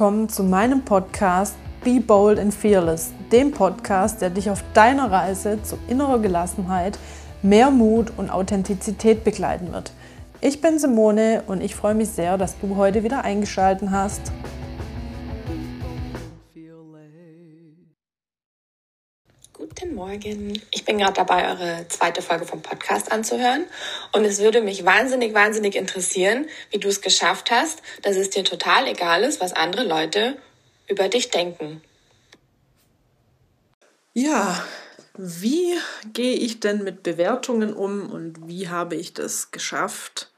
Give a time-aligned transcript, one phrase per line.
[0.00, 5.62] willkommen zu meinem Podcast Be Bold and Fearless, dem Podcast, der dich auf deiner Reise
[5.62, 6.98] zu innerer Gelassenheit,
[7.42, 9.92] mehr Mut und Authentizität begleiten wird.
[10.40, 14.32] Ich bin Simone und ich freue mich sehr, dass du heute wieder eingeschaltet hast.
[19.90, 20.62] Guten Morgen.
[20.70, 23.64] Ich bin gerade dabei, eure zweite Folge vom Podcast anzuhören.
[24.12, 28.44] Und es würde mich wahnsinnig, wahnsinnig interessieren, wie du es geschafft hast, dass es dir
[28.44, 30.36] total egal ist, was andere Leute
[30.86, 31.82] über dich denken.
[34.14, 34.64] Ja,
[35.16, 35.76] wie
[36.12, 40.30] gehe ich denn mit Bewertungen um und wie habe ich das geschafft,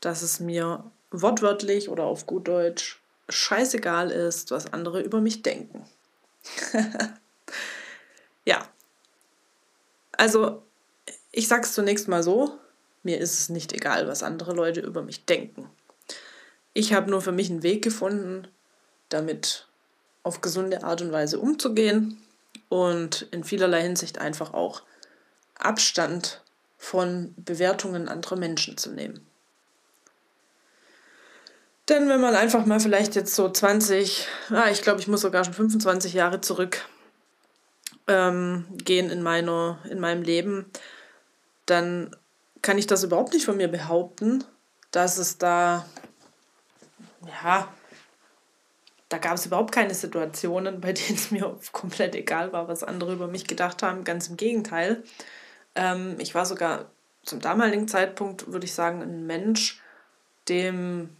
[0.00, 5.86] dass es mir wortwörtlich oder auf gut Deutsch scheißegal ist, was andere über mich denken?
[8.46, 8.66] Ja.
[10.12, 10.62] Also,
[11.32, 12.58] ich sag's zunächst mal so,
[13.02, 15.68] mir ist es nicht egal, was andere Leute über mich denken.
[16.72, 18.48] Ich habe nur für mich einen Weg gefunden,
[19.10, 19.66] damit
[20.22, 22.22] auf gesunde Art und Weise umzugehen
[22.68, 24.82] und in vielerlei Hinsicht einfach auch
[25.58, 26.42] Abstand
[26.78, 29.26] von Bewertungen anderer Menschen zu nehmen.
[31.88, 35.44] Denn wenn man einfach mal vielleicht jetzt so 20, ah, ich glaube, ich muss sogar
[35.44, 36.84] schon 25 Jahre zurück
[38.08, 40.70] ähm, gehen in, meiner, in meinem Leben,
[41.66, 42.14] dann
[42.62, 44.44] kann ich das überhaupt nicht von mir behaupten,
[44.90, 45.86] dass es da,
[47.26, 47.68] ja,
[49.08, 53.12] da gab es überhaupt keine Situationen, bei denen es mir komplett egal war, was andere
[53.12, 54.04] über mich gedacht haben.
[54.04, 55.02] Ganz im Gegenteil.
[55.74, 56.86] Ähm, ich war sogar
[57.22, 59.80] zum damaligen Zeitpunkt, würde ich sagen, ein Mensch,
[60.48, 61.10] dem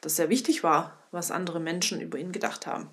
[0.00, 2.88] das sehr wichtig war, was andere Menschen über ihn gedacht haben.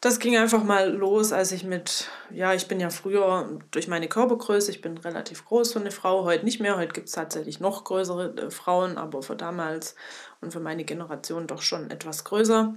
[0.00, 4.06] Das ging einfach mal los, als ich mit, ja, ich bin ja früher durch meine
[4.06, 7.58] Körpergröße, ich bin relativ groß für eine Frau, heute nicht mehr, heute gibt es tatsächlich
[7.58, 9.96] noch größere äh, Frauen, aber für damals
[10.40, 12.76] und für meine Generation doch schon etwas größer.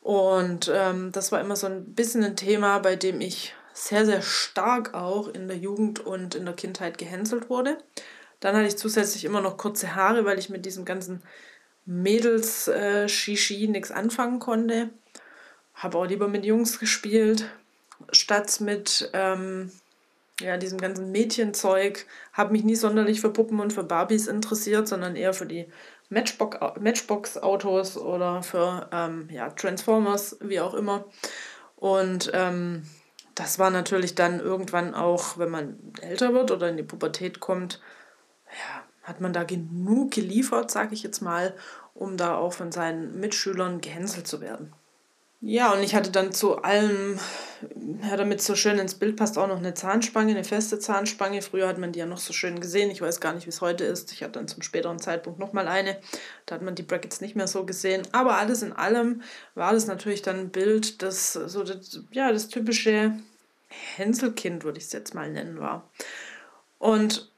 [0.00, 4.22] Und ähm, das war immer so ein bisschen ein Thema, bei dem ich sehr, sehr
[4.22, 7.78] stark auch in der Jugend und in der Kindheit gehänselt wurde.
[8.38, 11.24] Dann hatte ich zusätzlich immer noch kurze Haare, weil ich mit diesem ganzen
[11.84, 14.90] Mädels-Shishi äh, nichts anfangen konnte
[15.74, 17.50] habe auch lieber mit Jungs gespielt,
[18.10, 19.72] statt mit ähm,
[20.40, 22.06] ja, diesem ganzen Mädchenzeug.
[22.32, 25.66] Habe mich nie sonderlich für Puppen und für Barbies interessiert, sondern eher für die
[26.10, 31.04] Matchbox-Autos oder für ähm, ja, Transformers, wie auch immer.
[31.76, 32.82] Und ähm,
[33.34, 37.80] das war natürlich dann irgendwann auch, wenn man älter wird oder in die Pubertät kommt,
[38.46, 41.54] ja, hat man da genug geliefert, sage ich jetzt mal,
[41.94, 44.72] um da auch von seinen Mitschülern gehänselt zu werden.
[45.46, 47.18] Ja, und ich hatte dann zu allem,
[48.02, 51.42] ja, damit es so schön ins Bild passt, auch noch eine Zahnspange, eine feste Zahnspange.
[51.42, 52.90] Früher hat man die ja noch so schön gesehen.
[52.90, 54.10] Ich weiß gar nicht, wie es heute ist.
[54.12, 55.98] Ich hatte dann zum späteren Zeitpunkt nochmal eine.
[56.46, 58.08] Da hat man die Brackets nicht mehr so gesehen.
[58.12, 59.20] Aber alles in allem
[59.54, 63.12] war das natürlich dann ein Bild, das so das, ja, das typische
[63.96, 65.90] Hänselkind, würde ich es jetzt mal nennen, war.
[66.78, 67.30] Und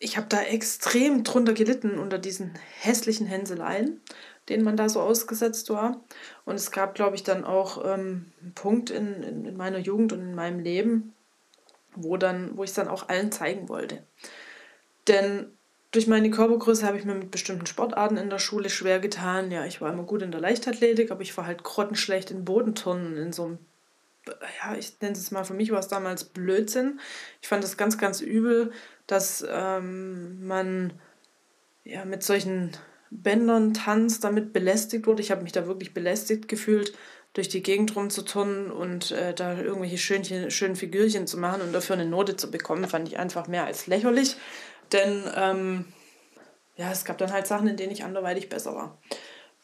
[0.00, 4.00] ich habe da extrem drunter gelitten unter diesen hässlichen Hänseleien
[4.48, 6.00] denen man da so ausgesetzt war.
[6.44, 10.12] Und es gab, glaube ich, dann auch ähm, einen Punkt in, in, in, meiner Jugend
[10.12, 11.14] und in meinem Leben,
[11.94, 14.02] wo, wo ich es dann auch allen zeigen wollte.
[15.08, 15.46] Denn
[15.92, 19.50] durch meine Körpergröße habe ich mir mit bestimmten Sportarten in der Schule schwer getan.
[19.50, 23.16] Ja, ich war immer gut in der Leichtathletik, aber ich war halt grottenschlecht in Bodenturnen,
[23.16, 23.58] in so einem
[24.26, 27.00] ja, ich nenne es mal, für mich war es damals Blödsinn.
[27.42, 28.72] Ich fand es ganz, ganz übel,
[29.06, 30.92] dass ähm, man
[31.84, 32.72] ja mit solchen
[33.10, 35.22] Bändern Tanz damit belästigt wurde.
[35.22, 36.92] Ich habe mich da wirklich belästigt gefühlt,
[37.34, 41.94] durch die Gegend rumzuturnen und äh, da irgendwelche schönchen, schönen Figürchen zu machen und dafür
[41.94, 44.36] eine Note zu bekommen, fand ich einfach mehr als lächerlich.
[44.92, 45.84] Denn ähm,
[46.76, 48.98] ja, es gab dann halt Sachen, in denen ich anderweitig besser war,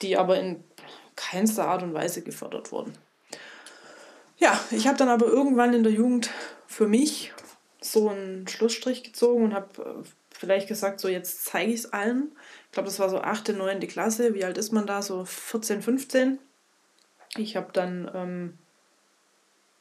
[0.02, 0.64] die aber in
[1.14, 2.92] keinster Art und Weise gefördert wurden.
[4.38, 6.30] Ja, ich habe dann aber irgendwann in der Jugend
[6.66, 7.32] für mich
[7.80, 10.08] so einen Schlussstrich gezogen und habe äh,
[10.40, 12.32] vielleicht gesagt, so jetzt zeige ich es allen.
[12.66, 13.78] Ich glaube, das war so 8., 9.
[13.80, 14.34] Klasse.
[14.34, 15.02] Wie alt ist man da?
[15.02, 16.38] So 14, 15.
[17.36, 18.59] Ich habe dann ähm,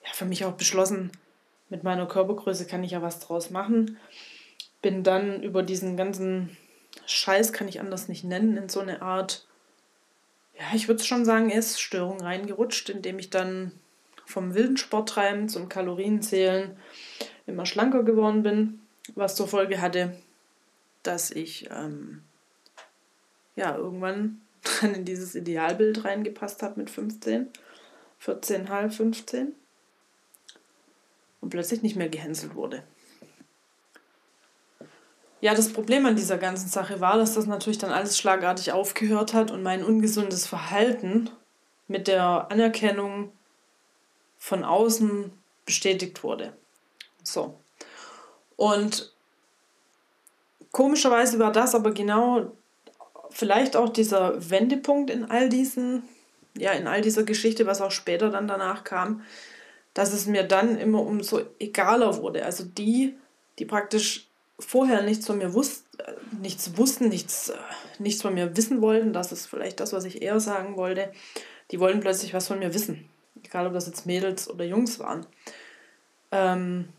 [0.04, 1.12] ja, für mich auch beschlossen,
[1.70, 3.98] mit meiner Körpergröße kann ich ja was draus machen.
[4.82, 6.58] Bin dann über diesen ganzen
[7.06, 9.48] Scheiß, kann ich anders nicht nennen, in so eine Art,
[10.58, 13.72] ja, ich würde schon sagen, Essstörung reingerutscht, indem ich dann
[14.26, 16.76] vom wilden Sporttreiben zum Kalorienzählen
[17.48, 18.82] immer schlanker geworden bin,
[19.16, 20.16] was zur Folge hatte,
[21.10, 22.22] dass ich ähm,
[23.56, 24.42] ja irgendwann
[24.82, 27.48] dann in dieses Idealbild reingepasst habe mit 15,
[28.20, 29.56] 14, halb 15
[31.42, 32.84] und plötzlich nicht mehr gehänselt wurde.
[35.42, 39.34] Ja, das Problem an dieser ganzen Sache war, dass das natürlich dann alles schlagartig aufgehört
[39.34, 41.30] hat und mein ungesundes Verhalten
[41.88, 43.32] mit der Anerkennung
[44.38, 45.32] von außen
[45.66, 46.54] bestätigt wurde.
[47.24, 47.58] So.
[48.58, 49.14] Und
[50.72, 52.52] komischerweise war das aber genau
[53.30, 56.04] vielleicht auch dieser Wendepunkt in all diesen,
[56.58, 59.24] ja, in all dieser Geschichte, was auch später dann danach kam,
[59.94, 62.46] dass es mir dann immer umso egaler wurde.
[62.46, 63.16] Also die,
[63.60, 64.28] die praktisch
[64.60, 65.88] vorher nichts von mir wussten,
[66.42, 67.52] nichts wussten, nichts,
[67.98, 71.12] nichts von mir wissen wollten, das ist vielleicht das, was ich eher sagen wollte,
[71.72, 73.10] die wollten plötzlich was von mir wissen.
[73.44, 75.26] Egal, ob das jetzt Mädels oder Jungs waren.
[76.32, 76.90] Ähm,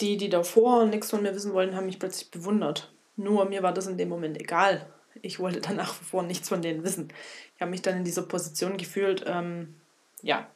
[0.00, 2.92] die, die davor nichts von mir wissen wollten, haben mich plötzlich bewundert.
[3.16, 4.86] Nur mir war das in dem Moment egal.
[5.22, 7.12] Ich wollte dann nach wie vor nichts von denen wissen.
[7.56, 9.74] Ich habe mich dann in dieser Position gefühlt, ähm,
[10.22, 10.46] ja,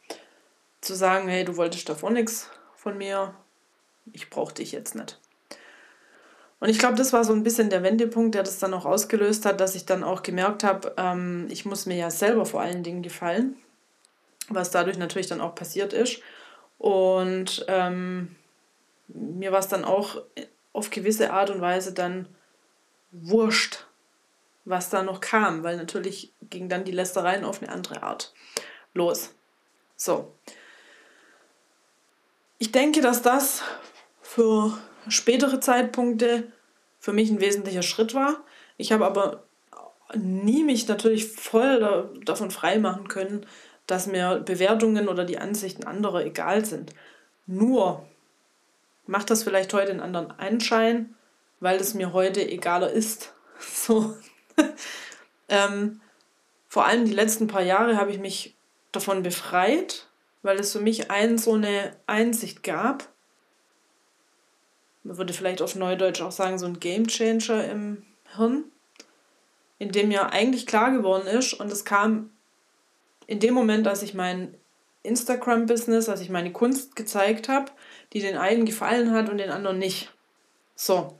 [0.80, 3.34] zu sagen, hey, du wolltest davor nichts von mir,
[4.12, 5.18] ich brauche dich jetzt nicht.
[6.60, 9.46] Und ich glaube, das war so ein bisschen der Wendepunkt, der das dann auch ausgelöst
[9.46, 12.84] hat, dass ich dann auch gemerkt habe, ähm, ich muss mir ja selber vor allen
[12.84, 13.56] Dingen gefallen,
[14.48, 16.20] was dadurch natürlich dann auch passiert ist.
[16.78, 18.36] Und ähm,
[19.08, 20.22] mir war es dann auch
[20.72, 22.28] auf gewisse Art und Weise dann
[23.10, 23.86] wurscht,
[24.64, 28.32] was da noch kam, weil natürlich ging dann die Lästereien auf eine andere Art
[28.94, 29.34] los.
[29.96, 30.34] So.
[32.58, 33.62] Ich denke, dass das
[34.20, 34.78] für
[35.08, 36.52] spätere Zeitpunkte
[36.98, 38.44] für mich ein wesentlicher Schritt war.
[38.76, 39.44] Ich habe aber
[40.14, 43.46] nie mich natürlich voll da, davon freimachen können,
[43.86, 46.94] dass mir Bewertungen oder die Ansichten anderer egal sind.
[47.46, 48.06] Nur
[49.06, 51.14] macht das vielleicht heute einen anderen Anschein,
[51.60, 53.34] weil es mir heute egaler ist.
[53.64, 54.16] So.
[55.48, 56.00] ähm,
[56.66, 58.56] vor allem die letzten paar Jahre habe ich mich
[58.90, 60.08] davon befreit,
[60.42, 63.08] weil es für mich ein so eine Einsicht gab,
[65.04, 68.04] man würde vielleicht auf Neudeutsch auch sagen, so ein Game Changer im
[68.36, 68.64] Hirn,
[69.78, 72.30] in dem mir eigentlich klar geworden ist und es kam
[73.26, 74.54] in dem Moment, als ich mein
[75.02, 77.72] Instagram-Business, als ich meine Kunst gezeigt habe,
[78.12, 80.12] die den einen gefallen hat und den anderen nicht.
[80.76, 81.16] So.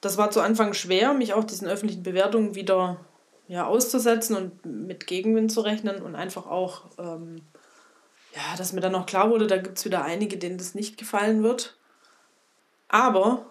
[0.00, 3.00] Das war zu Anfang schwer, mich auch diesen öffentlichen Bewertungen wieder
[3.48, 7.42] ja, auszusetzen und mit Gegenwind zu rechnen und einfach auch, ähm,
[8.34, 10.98] ja, dass mir dann auch klar wurde, da gibt es wieder einige, denen das nicht
[10.98, 11.76] gefallen wird.
[12.88, 13.46] Aber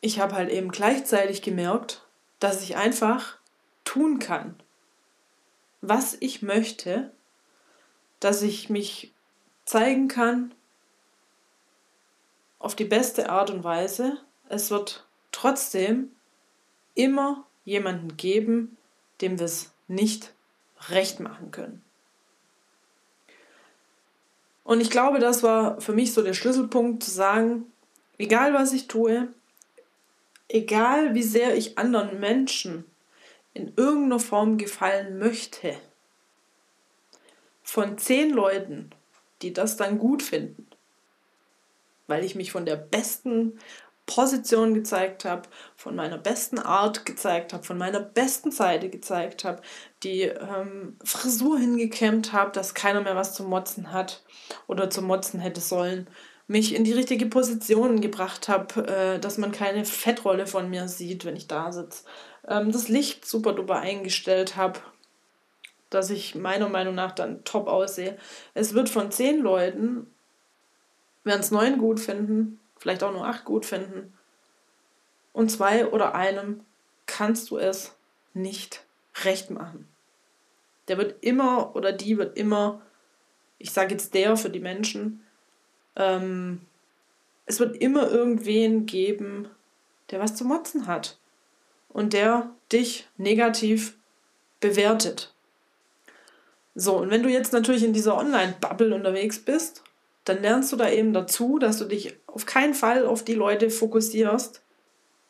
[0.00, 2.04] ich habe halt eben gleichzeitig gemerkt,
[2.38, 3.38] dass ich einfach
[3.84, 4.54] tun kann,
[5.80, 7.10] was ich möchte,
[8.20, 9.12] dass ich mich
[9.64, 10.54] zeigen kann
[12.58, 14.18] auf die beste Art und Weise.
[14.48, 16.10] Es wird trotzdem
[16.94, 18.76] immer jemanden geben,
[19.20, 20.32] dem wir es nicht
[20.88, 21.82] recht machen können.
[24.64, 27.70] Und ich glaube, das war für mich so der Schlüsselpunkt zu sagen,
[28.20, 29.28] Egal was ich tue,
[30.46, 32.84] egal wie sehr ich anderen Menschen
[33.54, 35.74] in irgendeiner Form gefallen möchte,
[37.70, 38.90] von zehn Leuten,
[39.42, 40.66] die das dann gut finden,
[42.08, 43.60] weil ich mich von der besten
[44.06, 45.42] Position gezeigt habe,
[45.76, 49.62] von meiner besten Art gezeigt habe, von meiner besten Seite gezeigt habe,
[50.02, 54.24] die ähm, Frisur hingekämmt habe, dass keiner mehr was zu motzen hat
[54.66, 56.08] oder zu motzen hätte sollen,
[56.48, 61.24] mich in die richtige Position gebracht habe, äh, dass man keine Fettrolle von mir sieht,
[61.24, 62.02] wenn ich da sitze.
[62.48, 64.80] Ähm, das Licht super duper eingestellt habe,
[65.90, 68.16] dass ich meiner Meinung nach dann top aussehe.
[68.54, 70.06] Es wird von zehn Leuten,
[71.24, 74.14] werden es neun gut finden, vielleicht auch nur acht gut finden.
[75.32, 76.64] Und zwei oder einem
[77.06, 77.94] kannst du es
[78.32, 78.84] nicht
[79.24, 79.86] recht machen.
[80.88, 82.80] Der wird immer oder die wird immer,
[83.58, 85.24] ich sage jetzt der für die Menschen,
[85.96, 86.62] ähm,
[87.46, 89.48] es wird immer irgendwen geben,
[90.10, 91.18] der was zu motzen hat
[91.88, 93.96] und der dich negativ
[94.60, 95.32] bewertet.
[96.74, 99.82] So, und wenn du jetzt natürlich in dieser Online-Bubble unterwegs bist,
[100.24, 103.70] dann lernst du da eben dazu, dass du dich auf keinen Fall auf die Leute
[103.70, 104.62] fokussierst,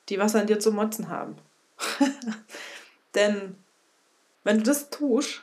[0.08, 1.36] die was an dir zu motzen haben.
[3.14, 3.56] Denn
[4.44, 5.42] wenn du das tust,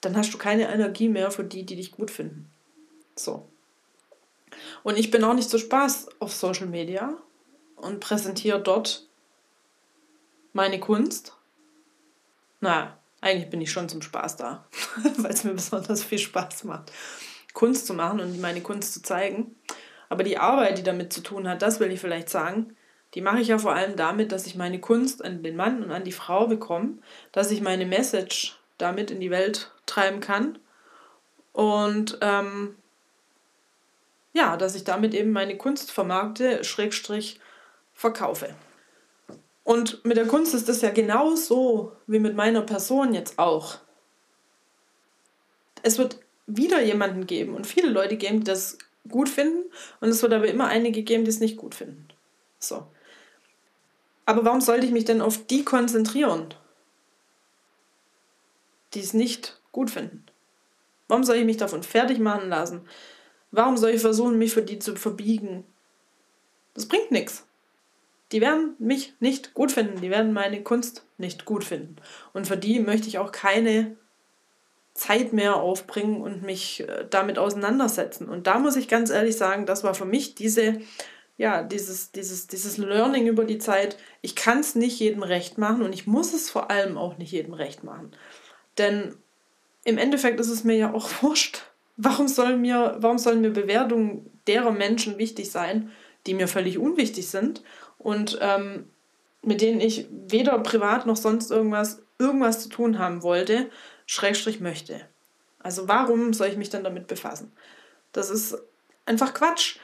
[0.00, 2.50] dann hast du keine Energie mehr für die, die dich gut finden.
[3.16, 3.48] So.
[4.82, 7.16] Und ich bin auch nicht so Spaß auf Social Media
[7.76, 9.06] und präsentiere dort
[10.52, 11.36] meine Kunst.
[12.60, 14.66] Na, eigentlich bin ich schon zum Spaß da,
[15.18, 16.92] weil es mir besonders viel Spaß macht,
[17.52, 19.56] Kunst zu machen und meine Kunst zu zeigen.
[20.08, 22.76] Aber die Arbeit, die damit zu tun hat, das will ich vielleicht sagen,
[23.14, 25.90] die mache ich ja vor allem damit, dass ich meine Kunst an den Mann und
[25.90, 26.98] an die Frau bekomme,
[27.32, 30.58] dass ich meine Message damit in die Welt treiben kann.
[31.52, 32.76] Und ähm,
[34.34, 37.40] ja, dass ich damit eben meine Kunst vermarkte, Schrägstrich
[37.94, 38.54] verkaufe.
[39.66, 43.78] Und mit der Kunst ist das ja genauso wie mit meiner Person jetzt auch.
[45.82, 49.64] Es wird wieder jemanden geben und viele Leute geben, die das gut finden
[50.00, 52.06] und es wird aber immer einige geben, die es nicht gut finden.
[52.60, 52.86] So.
[54.24, 56.54] Aber warum sollte ich mich denn auf die konzentrieren,
[58.94, 60.24] die es nicht gut finden?
[61.08, 62.86] Warum soll ich mich davon fertig machen lassen?
[63.50, 65.64] Warum soll ich versuchen, mich für die zu verbiegen?
[66.74, 67.44] Das bringt nichts.
[68.32, 71.96] Die werden mich nicht gut finden, die werden meine Kunst nicht gut finden.
[72.32, 73.96] Und für die möchte ich auch keine
[74.94, 78.28] Zeit mehr aufbringen und mich äh, damit auseinandersetzen.
[78.28, 80.80] Und da muss ich ganz ehrlich sagen, das war für mich diese,
[81.36, 83.96] ja, dieses, dieses, dieses Learning über die Zeit.
[84.22, 87.32] Ich kann es nicht jedem recht machen und ich muss es vor allem auch nicht
[87.32, 88.10] jedem recht machen.
[88.78, 89.16] Denn
[89.84, 91.62] im Endeffekt ist es mir ja auch wurscht.
[91.96, 95.90] Warum sollen mir, warum sollen mir Bewertungen derer Menschen wichtig sein,
[96.26, 97.62] die mir völlig unwichtig sind
[98.06, 98.88] und ähm,
[99.42, 103.68] mit denen ich weder privat noch sonst irgendwas, irgendwas zu tun haben wollte,
[104.06, 105.00] Schrägstrich möchte.
[105.58, 107.50] Also warum soll ich mich dann damit befassen?
[108.12, 108.56] Das ist
[109.06, 109.78] einfach Quatsch.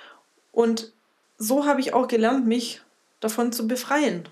[0.53, 0.93] Und
[1.37, 2.81] so habe ich auch gelernt, mich
[3.19, 4.29] davon zu befreien.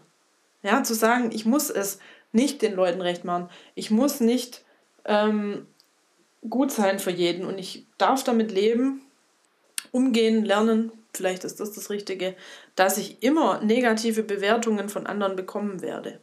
[0.63, 1.99] Ja, zu sagen, ich muss es
[2.31, 3.51] nicht den Leuten recht machen.
[3.75, 4.65] Ich muss nicht
[5.05, 5.67] ähm,
[6.49, 9.03] gut sein für jeden und ich darf damit leben,
[9.91, 12.35] umgehen, lernen, vielleicht ist das das Richtige,
[12.76, 16.21] dass ich immer negative Bewertungen von anderen bekommen werde.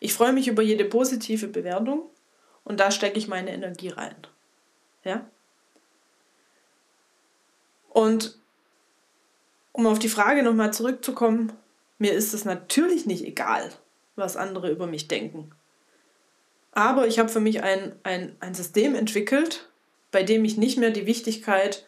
[0.00, 2.08] Ich freue mich über jede positive Bewertung
[2.64, 4.16] und da stecke ich meine Energie rein.
[5.04, 5.26] Ja?
[7.90, 8.38] Und
[9.72, 11.52] um auf die Frage nochmal zurückzukommen,
[11.98, 13.70] mir ist es natürlich nicht egal,
[14.16, 15.50] was andere über mich denken.
[16.72, 19.70] Aber ich habe für mich ein, ein, ein System entwickelt,
[20.10, 21.86] bei dem ich nicht mehr die Wichtigkeit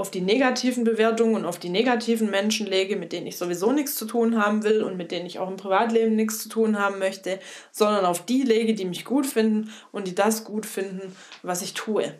[0.00, 3.94] auf die negativen Bewertungen und auf die negativen Menschen lege, mit denen ich sowieso nichts
[3.94, 6.98] zu tun haben will und mit denen ich auch im Privatleben nichts zu tun haben
[6.98, 7.38] möchte,
[7.70, 11.74] sondern auf die lege, die mich gut finden und die das gut finden, was ich
[11.74, 12.14] tue.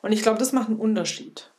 [0.00, 1.50] Und ich glaube, das macht einen Unterschied.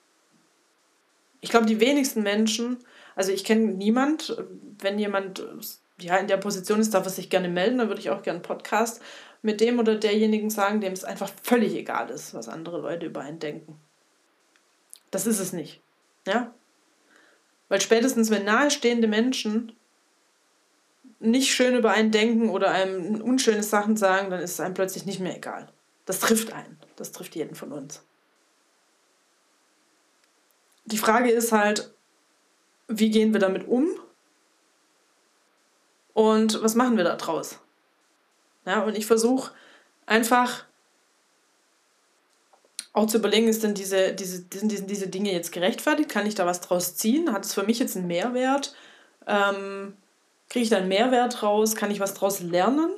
[1.41, 2.77] Ich glaube, die wenigsten Menschen,
[3.15, 4.36] also ich kenne niemand,
[4.79, 5.46] wenn jemand
[6.00, 8.38] ja, in der Position ist, darf er sich gerne melden, dann würde ich auch gerne
[8.38, 9.01] einen Podcast
[9.41, 13.22] mit dem oder derjenigen sagen, dem es einfach völlig egal ist, was andere Leute über
[13.22, 13.79] einen denken.
[15.12, 15.82] Das ist es nicht.
[16.28, 16.54] Ja?
[17.68, 19.75] Weil spätestens, wenn nahestehende Menschen
[21.20, 25.06] nicht schön über einen denken oder einem unschöne Sachen sagen, dann ist es einem plötzlich
[25.06, 25.70] nicht mehr egal.
[26.06, 26.80] Das trifft einen.
[26.96, 28.04] Das trifft jeden von uns.
[30.86, 31.94] Die Frage ist halt,
[32.88, 33.88] wie gehen wir damit um?
[36.13, 37.60] Und was machen wir da draus?
[38.66, 39.51] Ja, und ich versuche
[40.06, 40.66] einfach
[42.93, 46.10] auch zu überlegen, ist denn diese, diese, sind diese, Dinge jetzt gerechtfertigt?
[46.10, 47.31] Kann ich da was draus ziehen?
[47.31, 48.75] Hat es für mich jetzt einen Mehrwert?
[49.27, 49.96] Ähm,
[50.50, 51.75] Kriege ich da einen Mehrwert raus?
[51.75, 52.91] Kann ich was draus lernen?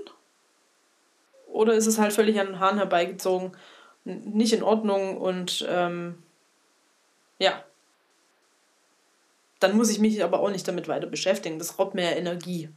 [1.47, 3.51] Oder ist es halt völlig an den Haaren herbeigezogen,
[4.05, 6.23] nicht in Ordnung und ähm,
[7.39, 7.63] ja.
[9.59, 11.59] Dann muss ich mich aber auch nicht damit weiter beschäftigen.
[11.59, 12.69] Das raubt mir Energie.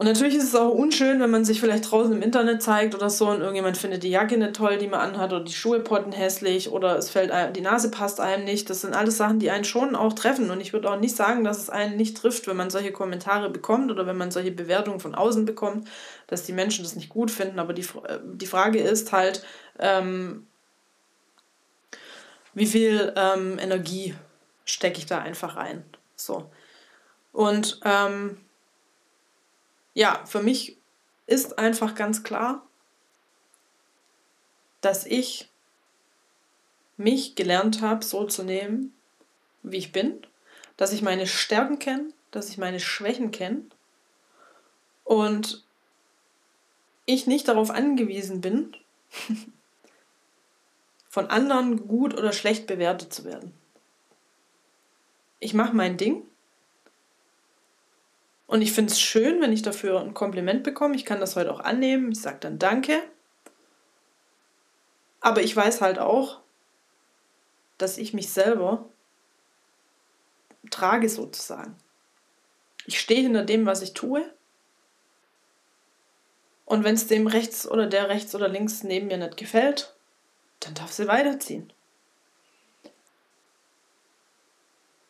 [0.00, 3.10] Und natürlich ist es auch unschön, wenn man sich vielleicht draußen im Internet zeigt oder
[3.10, 6.12] so und irgendjemand findet die Jacke nicht toll, die man anhat oder die Schuhe potten
[6.12, 8.70] hässlich oder es fällt einem, die Nase passt einem nicht.
[8.70, 10.50] Das sind alles Sachen, die einen schon auch treffen.
[10.50, 13.50] Und ich würde auch nicht sagen, dass es einen nicht trifft, wenn man solche Kommentare
[13.50, 15.86] bekommt oder wenn man solche Bewertungen von außen bekommt,
[16.28, 17.58] dass die Menschen das nicht gut finden.
[17.58, 19.44] Aber die, äh, die Frage ist halt,
[19.78, 20.46] ähm,
[22.54, 24.14] wie viel ähm, Energie
[24.64, 25.84] stecke ich da einfach rein.
[26.16, 26.50] So.
[27.32, 28.38] Und ähm,
[29.94, 30.76] ja, für mich
[31.26, 32.66] ist einfach ganz klar,
[34.80, 35.48] dass ich
[36.96, 38.94] mich gelernt habe, so zu nehmen,
[39.62, 40.26] wie ich bin,
[40.76, 43.62] dass ich meine Stärken kenne, dass ich meine Schwächen kenne
[45.04, 45.64] und
[47.06, 48.76] ich nicht darauf angewiesen bin,
[51.08, 53.52] von anderen gut oder schlecht bewertet zu werden.
[55.40, 56.22] Ich mache mein Ding
[58.50, 60.96] und ich finde es schön, wenn ich dafür ein Kompliment bekomme.
[60.96, 62.10] Ich kann das heute auch annehmen.
[62.10, 63.00] Ich sage dann Danke.
[65.20, 66.40] Aber ich weiß halt auch,
[67.78, 68.88] dass ich mich selber
[70.68, 71.76] trage sozusagen.
[72.86, 74.28] Ich stehe hinter dem, was ich tue.
[76.64, 79.94] Und wenn es dem rechts oder der rechts oder links neben mir nicht gefällt,
[80.58, 81.72] dann darf sie weiterziehen.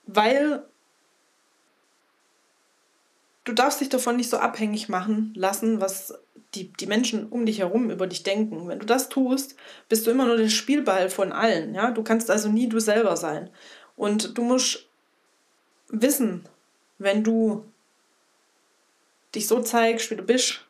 [0.04, 0.66] Weil
[3.44, 6.14] du darfst dich davon nicht so abhängig machen lassen, was
[6.54, 8.68] die, die Menschen um dich herum über dich denken.
[8.68, 9.56] Wenn du das tust,
[9.88, 11.74] bist du immer nur der Spielball von allen.
[11.74, 11.90] Ja?
[11.90, 13.50] Du kannst also nie du selber sein.
[13.96, 14.88] Und du musst
[15.88, 16.44] wissen,
[16.98, 17.64] wenn du
[19.34, 20.66] dich so zeigst, wie du bist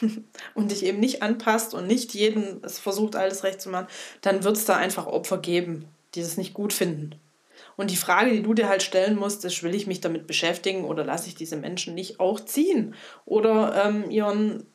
[0.54, 3.88] und dich eben nicht anpasst und nicht jeden es versucht, alles recht zu machen,
[4.22, 7.20] dann wird es da einfach Opfer geben, die es nicht gut finden.
[7.76, 10.84] Und die Frage, die du dir halt stellen musst, ist, will ich mich damit beschäftigen
[10.84, 14.66] oder lasse ich diese Menschen nicht auch ziehen oder ähm, ihren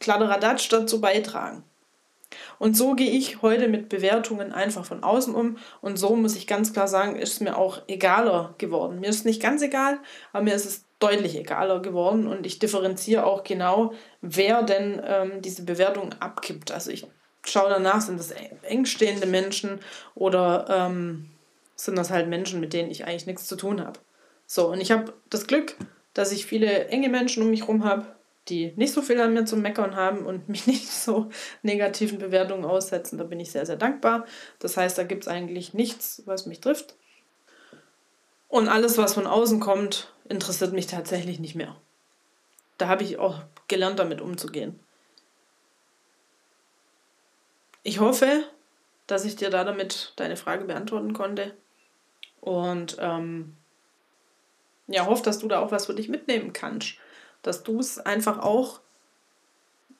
[0.00, 1.64] Kladderadatsch dazu beitragen?
[2.58, 5.58] Und so gehe ich heute mit Bewertungen einfach von außen um.
[5.80, 9.00] Und so muss ich ganz klar sagen, ist es mir auch egaler geworden.
[9.00, 9.98] Mir ist es nicht ganz egal,
[10.32, 12.26] aber mir ist es deutlich egaler geworden.
[12.26, 16.72] Und ich differenziere auch genau, wer denn ähm, diese Bewertung abgibt.
[16.72, 17.06] Also ich
[17.44, 19.80] schaue danach, sind das engstehende Menschen
[20.14, 21.30] oder ähm,
[21.76, 24.00] sind das halt Menschen, mit denen ich eigentlich nichts zu tun habe.
[24.46, 25.76] So, und ich habe das Glück,
[26.14, 28.06] dass ich viele enge Menschen um mich herum habe,
[28.48, 31.30] die nicht so viel an mir zu meckern haben und mich nicht so
[31.62, 33.18] negativen Bewertungen aussetzen.
[33.18, 34.26] Da bin ich sehr, sehr dankbar.
[34.58, 36.94] Das heißt, da gibt es eigentlich nichts, was mich trifft.
[38.48, 41.76] Und alles, was von außen kommt, interessiert mich tatsächlich nicht mehr.
[42.78, 44.78] Da habe ich auch gelernt, damit umzugehen.
[47.82, 48.44] Ich hoffe,
[49.06, 51.54] dass ich dir da damit deine Frage beantworten konnte.
[52.40, 53.56] Und ähm,
[54.88, 56.94] ja, hoffe, dass du da auch was für dich mitnehmen kannst.
[57.42, 58.80] Dass du es einfach auch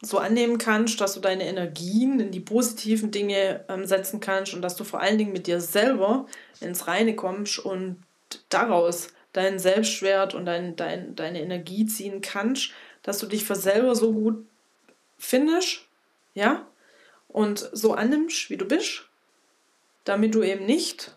[0.03, 4.63] so annehmen kannst, dass du deine Energien in die positiven Dinge ähm, setzen kannst und
[4.63, 6.27] dass du vor allen Dingen mit dir selber
[6.61, 8.03] ins Reine kommst und
[8.49, 12.71] daraus deinen Selbstwert und dein, dein, deine Energie ziehen kannst,
[13.03, 14.47] dass du dich für selber so gut
[15.19, 15.83] findest,
[16.35, 16.67] ja,
[17.29, 19.09] und so annimmst, wie du bist,
[20.05, 21.16] damit du eben nicht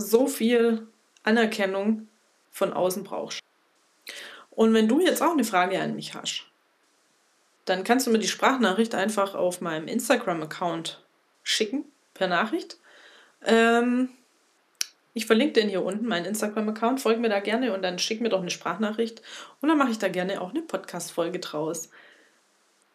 [0.00, 0.86] so viel
[1.22, 2.08] Anerkennung
[2.50, 3.40] von außen brauchst.
[4.50, 6.46] Und wenn du jetzt auch eine Frage an mich hast,
[7.64, 11.04] dann kannst du mir die Sprachnachricht einfach auf meinem Instagram-Account
[11.42, 12.78] schicken, per Nachricht.
[13.44, 14.08] Ähm,
[15.14, 17.00] ich verlinke den hier unten, meinen Instagram-Account.
[17.00, 19.22] Folge mir da gerne und dann schick mir doch eine Sprachnachricht.
[19.60, 21.90] Und dann mache ich da gerne auch eine Podcast-Folge draus.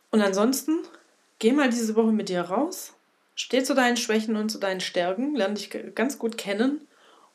[0.09, 0.79] Und ansonsten,
[1.39, 2.93] geh mal diese Woche mit dir raus.
[3.35, 5.35] Steh zu deinen Schwächen und zu deinen Stärken.
[5.35, 6.87] Lerne dich ganz gut kennen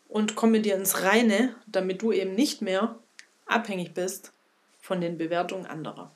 [0.09, 2.99] und komm mit dir ins Reine, damit du eben nicht mehr
[3.47, 4.33] abhängig bist
[4.81, 6.11] von den Bewertungen anderer.